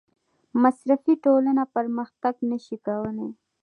مصرفي 0.63 1.13
ټولنه 1.25 1.63
پرمختګ 1.75 2.35
نشي 2.49 2.77
کولی. 2.85 3.29